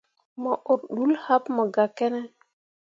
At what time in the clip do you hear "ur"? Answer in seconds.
0.71-0.79